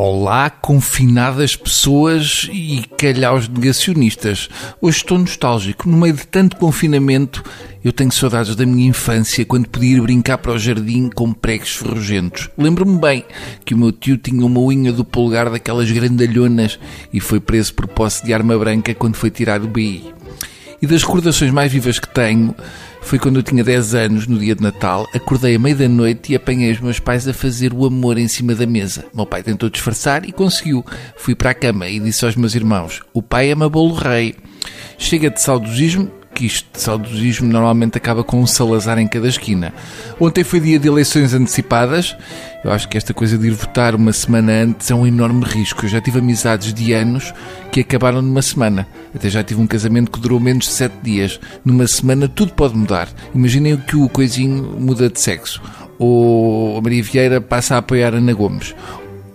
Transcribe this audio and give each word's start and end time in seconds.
Olá, 0.00 0.48
confinadas 0.48 1.56
pessoas 1.56 2.48
e 2.52 2.84
calhaus 2.96 3.48
negacionistas. 3.48 4.48
Hoje 4.80 4.98
estou 4.98 5.18
nostálgico. 5.18 5.88
No 5.88 5.96
meio 5.96 6.14
de 6.14 6.24
tanto 6.24 6.56
confinamento, 6.56 7.42
eu 7.84 7.92
tenho 7.92 8.12
saudades 8.12 8.54
da 8.54 8.64
minha 8.64 8.90
infância, 8.90 9.44
quando 9.44 9.68
podia 9.68 9.96
ir 9.96 10.00
brincar 10.00 10.38
para 10.38 10.52
o 10.52 10.58
jardim 10.58 11.10
com 11.12 11.32
pregos 11.32 11.74
ferrugentos. 11.74 12.48
Lembro-me 12.56 12.96
bem 12.96 13.24
que 13.64 13.74
o 13.74 13.76
meu 13.76 13.90
tio 13.90 14.16
tinha 14.16 14.46
uma 14.46 14.60
unha 14.60 14.92
do 14.92 15.04
polegar 15.04 15.50
daquelas 15.50 15.90
grandalhonas 15.90 16.78
e 17.12 17.18
foi 17.18 17.40
preso 17.40 17.74
por 17.74 17.88
posse 17.88 18.24
de 18.24 18.32
arma 18.32 18.56
branca 18.56 18.94
quando 18.94 19.16
foi 19.16 19.32
tirado 19.32 19.62
do 19.62 19.68
BI. 19.68 20.14
E 20.80 20.86
das 20.86 21.02
recordações 21.02 21.50
mais 21.50 21.72
vivas 21.72 21.98
que 21.98 22.08
tenho, 22.08 22.54
foi 23.00 23.18
quando 23.18 23.36
eu 23.36 23.42
tinha 23.42 23.64
10 23.64 23.94
anos, 23.94 24.26
no 24.26 24.38
dia 24.38 24.54
de 24.54 24.62
Natal, 24.62 25.06
acordei 25.14 25.56
à 25.56 25.58
meia 25.58 25.74
da 25.74 25.88
noite 25.88 26.32
e 26.32 26.36
apanhei 26.36 26.70
os 26.70 26.80
meus 26.80 27.00
pais 27.00 27.26
a 27.26 27.32
fazer 27.32 27.72
o 27.72 27.84
amor 27.84 28.18
em 28.18 28.28
cima 28.28 28.54
da 28.54 28.66
mesa. 28.66 29.04
Meu 29.14 29.26
pai 29.26 29.42
tentou 29.42 29.68
disfarçar 29.68 30.28
e 30.28 30.32
conseguiu. 30.32 30.84
Fui 31.16 31.34
para 31.34 31.50
a 31.50 31.54
cama 31.54 31.88
e 31.88 31.98
disse 31.98 32.24
aos 32.24 32.36
meus 32.36 32.54
irmãos: 32.54 33.02
O 33.12 33.22
pai 33.22 33.50
ama 33.50 33.68
bolo 33.68 33.94
rei. 33.94 34.36
Chega 34.98 35.30
de 35.30 35.40
saudosismo 35.40 36.10
que 36.38 36.46
isto 36.46 36.68
de 36.72 36.80
saudosismo 36.80 37.48
normalmente 37.48 37.98
acaba 37.98 38.22
com 38.22 38.40
um 38.40 38.46
Salazar 38.46 38.96
em 38.96 39.08
cada 39.08 39.26
esquina. 39.26 39.74
Ontem 40.20 40.44
foi 40.44 40.60
dia 40.60 40.78
de 40.78 40.86
eleições 40.86 41.34
antecipadas. 41.34 42.16
Eu 42.64 42.70
acho 42.70 42.88
que 42.88 42.96
esta 42.96 43.12
coisa 43.12 43.36
de 43.36 43.48
ir 43.48 43.50
votar 43.50 43.92
uma 43.96 44.12
semana 44.12 44.52
antes 44.52 44.88
é 44.88 44.94
um 44.94 45.04
enorme 45.04 45.44
risco. 45.44 45.84
Eu 45.84 45.88
já 45.88 46.00
tive 46.00 46.20
amizades 46.20 46.72
de 46.72 46.92
anos 46.92 47.34
que 47.72 47.80
acabaram 47.80 48.22
numa 48.22 48.40
semana. 48.40 48.86
Até 49.12 49.28
já 49.28 49.42
tive 49.42 49.60
um 49.60 49.66
casamento 49.66 50.12
que 50.12 50.20
durou 50.20 50.38
menos 50.38 50.66
de 50.66 50.70
sete 50.70 50.94
dias. 51.02 51.40
Numa 51.64 51.88
semana 51.88 52.28
tudo 52.28 52.52
pode 52.52 52.76
mudar. 52.76 53.08
Imaginem 53.34 53.76
que 53.76 53.96
o 53.96 54.08
coisinho 54.08 54.76
muda 54.78 55.10
de 55.10 55.20
sexo. 55.20 55.60
Ou 55.98 56.78
a 56.78 56.80
Maria 56.80 57.02
Vieira 57.02 57.40
passa 57.40 57.74
a 57.74 57.78
apoiar 57.78 58.14
Ana 58.14 58.32
Gomes 58.32 58.76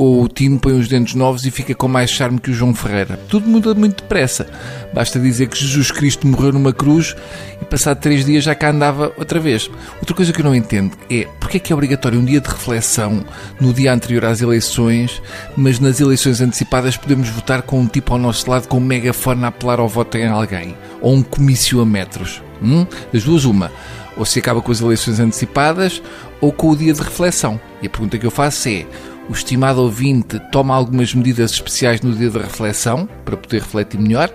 ou 0.04 0.24
o 0.24 0.28
Tino 0.28 0.60
põe 0.60 0.74
os 0.74 0.90
dentes 0.90 1.16
novos 1.16 1.46
e 1.46 1.52
fica 1.52 1.74
com 1.74 1.88
mais 1.88 2.10
charme 2.10 2.38
que 2.38 2.52
o 2.52 2.54
João 2.54 2.76
Ferreira. 2.76 3.18
Tudo 3.30 3.48
muda 3.48 3.74
muito 3.74 4.04
depressa. 4.04 4.46
Basta 4.94 5.18
dizer 5.18 5.48
que 5.48 5.58
Jesus 5.58 5.92
Cristo 5.92 6.28
morreu 6.28 6.52
numa 6.52 6.74
cruz 6.74 7.16
e 7.62 7.64
passado 7.64 8.00
três 8.00 8.26
dias 8.26 8.44
já 8.44 8.54
cá 8.54 8.72
andava 8.72 9.14
outra 9.18 9.40
vez. 9.40 9.72
Outra 10.02 10.14
coisa 10.14 10.34
que 10.34 10.42
eu 10.42 10.44
não 10.44 10.54
entendo 10.54 10.92
é 11.10 11.26
porque 11.40 11.56
é 11.56 11.60
que 11.62 11.72
é 11.72 11.76
obrigatório 11.76 12.20
um 12.20 12.26
dia 12.26 12.42
de 12.42 12.50
reflexão 12.50 13.24
no 13.62 13.74
dia 13.74 13.94
anterior 13.94 14.26
às 14.26 14.42
eleições, 14.42 15.22
mas 15.56 15.80
nas 15.80 16.02
eleições 16.02 16.42
antecipadas 16.42 16.98
podemos 16.98 17.30
votar 17.30 17.62
com 17.62 17.80
um 17.80 17.88
tipo 17.88 18.12
ao 18.12 18.20
nosso 18.20 18.50
lado 18.52 18.68
com 18.68 18.80
um 18.80 18.82
megafone 18.82 19.46
a 19.46 19.48
apelar 19.48 19.80
ao 19.80 19.88
voto 19.88 20.18
em 20.18 20.28
alguém. 20.28 20.76
Ou 21.00 21.14
um 21.14 21.24
comício 21.24 21.80
a 21.80 21.86
metros. 21.86 22.42
Hum? 22.62 22.86
Das 23.14 23.24
duas, 23.24 23.46
uma. 23.46 23.72
Ou 24.18 24.26
se 24.26 24.38
acaba 24.38 24.62
com 24.62 24.72
as 24.72 24.82
eleições 24.82 25.20
antecipadas 25.22 26.02
ou 26.42 26.52
com 26.52 26.72
o 26.72 26.76
dia 26.76 26.94
de 26.94 27.02
reflexão. 27.02 27.60
E 27.82 27.88
a 27.88 27.90
pergunta 27.90 28.18
que 28.18 28.26
eu 28.26 28.32
faço 28.32 28.68
é 28.68 28.86
o 29.30 29.34
estimado 29.34 29.82
ouvinte 29.82 30.40
toma 30.52 30.76
algumas 30.76 31.14
medidas 31.14 31.52
especiais 31.52 32.02
no 32.02 32.14
dia 32.14 32.30
da 32.30 32.42
reflexão 32.42 33.08
para 33.24 33.38
poder 33.38 33.62
refletir 33.62 34.00
melhor? 34.00 34.30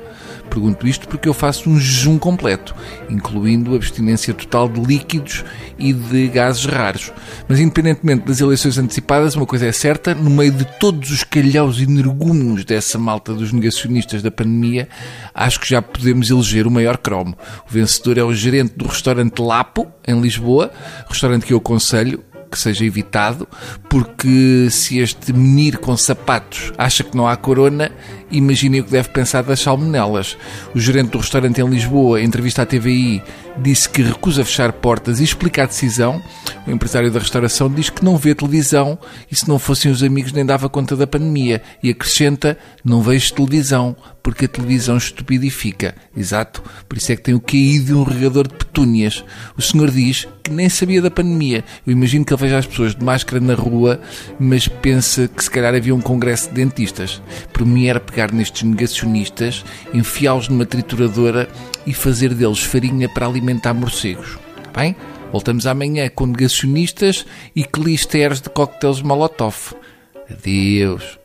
Pergunto 0.48 0.89
isto 0.89 1.06
porque 1.08 1.28
eu 1.28 1.34
faço 1.34 1.69
um 1.69 1.78
jejum 1.78 2.19
completo, 2.19 2.75
incluindo 3.09 3.75
abstinência 3.75 4.33
total 4.33 4.69
de 4.69 4.81
líquidos 4.81 5.44
e 5.78 5.92
de 5.92 6.28
gases 6.28 6.64
raros. 6.64 7.12
Mas, 7.47 7.61
independentemente 7.61 8.27
das 8.27 8.41
eleições 8.41 8.78
antecipadas, 8.78 9.36
uma 9.36 9.47
coisa 9.47 9.66
é 9.66 9.72
certa: 9.72 10.14
no 10.14 10.31
meio 10.31 10.53
de 10.53 10.64
todos 10.78 11.11
os 11.11 11.22
calhaus 11.22 11.78
e 11.81 11.86
nergumos 11.86 12.64
dessa 12.64 12.98
malta 12.98 13.34
dos 13.34 13.53
negacionistas 13.53 14.22
da 14.22 14.31
pandemia, 14.31 14.89
acho 15.34 15.61
que 15.61 15.69
já 15.69 15.83
podemos 15.83 16.31
eleger 16.31 16.66
o 16.66 16.70
maior 16.70 16.97
cromo. 16.97 17.36
O 17.69 17.72
vencedor 17.72 18.19
é 18.19 18.25
o 18.25 18.33
gerente 18.33 18.75
do 18.75 18.86
restaurante 18.86 19.41
Lapo, 19.41 19.86
em 20.06 20.19
Lisboa, 20.20 20.70
restaurante 21.09 21.44
que 21.44 21.53
eu 21.53 21.59
aconselho, 21.59 22.25
que 22.49 22.59
seja 22.59 22.85
evitado, 22.85 23.47
porque 23.89 24.69
se 24.71 24.99
este 24.99 25.33
menir 25.33 25.78
com 25.78 25.97
sapatos 25.97 26.72
acha 26.77 27.05
que 27.05 27.17
não 27.17 27.28
há 27.28 27.37
corona, 27.37 27.91
imaginem 28.31 28.81
o 28.81 28.84
que 28.84 28.91
deve 28.91 29.09
pensar 29.11 29.43
das 29.43 29.61
salmonelas. 29.61 30.37
O 30.75 30.81
gerente 30.81 31.11
do 31.11 31.19
restaurante 31.19 31.61
em 31.61 31.69
Lisboa, 31.69 32.21
em 32.21 32.25
entrevista 32.25 32.62
à 32.62 32.67
TVI, 32.67 33.22
disse 33.56 33.89
que 33.89 34.03
recusa 34.03 34.45
fechar 34.45 34.72
portas 34.72 35.21
e 35.21 35.25
explica 35.25 35.62
a 35.62 35.67
decisão. 35.67 36.22
O 36.67 36.71
empresário 36.71 37.11
da 37.11 37.19
restauração 37.19 37.72
diz 37.72 37.91
que 37.91 38.05
não 38.05 38.17
vê 38.17 38.34
televisão 38.34 38.99
e 39.31 39.34
se 39.34 39.49
não 39.49 39.59
fossem 39.59 39.91
os 39.91 40.03
amigos 40.03 40.33
nem 40.33 40.45
dava 40.45 40.69
conta 40.69 40.97
da 40.97 41.06
pandemia. 41.06 41.62
E 41.83 41.91
acrescenta, 41.91 42.56
não 42.84 43.03
vejo 43.03 43.34
televisão, 43.34 43.97
porque 44.22 44.45
a 44.45 44.49
televisão 44.49 44.97
estupidifica. 44.97 45.95
Exato, 46.17 46.62
por 46.89 46.99
isso 46.99 47.12
é 47.12 47.17
que 47.17 47.22
tem 47.22 47.34
o 47.34 47.41
QI 47.41 47.81
de 47.81 47.95
um 47.95 48.03
regador 48.03 48.47
de 48.47 48.55
petúnias. 48.55 49.25
O 49.56 49.62
senhor 49.62 49.91
diz 49.91 50.27
que 50.43 50.51
nem 50.51 50.69
sabia 50.69 51.03
da 51.03 51.11
pandemia. 51.11 51.65
Eu 51.87 51.93
imagino 51.93 52.25
que 52.25 52.34
ele 52.38 52.47
veja 52.47 52.59
as 52.59 52.66
pessoas 52.66 52.94
de 52.94 53.04
máscara 53.04 53.41
na 53.41 53.54
rua, 53.54 54.00
mas 54.38 54.69
pensa 54.69 55.26
que 55.28 55.43
se 55.43 55.50
calhar 55.50 55.75
havia 55.75 55.94
um 55.94 56.00
congresso 56.00 56.49
de 56.49 56.54
dentistas. 56.54 57.21
Por 57.53 57.66
mim 57.66 57.87
era 57.87 57.99
pegar 57.99 58.32
nestes 58.32 58.62
negacionistas, 58.62 59.65
enfiá-los 59.93 60.48
numa 60.48 60.65
trituradora 60.65 61.48
e 61.84 61.93
fazer 61.93 62.32
deles 62.32 62.60
farinha 62.60 63.09
para 63.09 63.27
alimentar 63.27 63.75
morcegos. 63.75 64.38
Tá 64.72 64.81
bem? 64.81 64.94
Voltamos 65.32 65.66
amanhã 65.66 66.09
com 66.09 66.27
negacionistas 66.27 67.27
e 67.54 67.65
clisteres 67.65 68.41
de 68.41 68.48
coquetéis 68.48 69.03
Molotov. 69.03 69.75
Adeus. 70.31 71.19